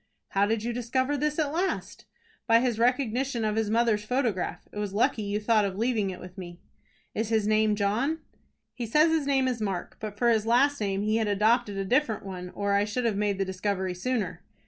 [0.29, 2.05] "How did you discover this at last?"
[2.47, 4.67] "By his recognition of his mother's photograph.
[4.71, 6.59] It was lucky you thought of leaving it with me."
[7.13, 8.17] "Is his name John?"
[8.73, 11.85] "He says his name is Mark, but for his last name he had adopted a
[11.85, 14.41] different one, or I should have made the discovery sooner."